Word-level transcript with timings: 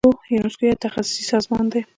یونسکو 0.35 0.63
یو 0.69 0.81
تخصصي 0.85 1.23
سازمان 1.31 1.65
دی. 1.71 1.81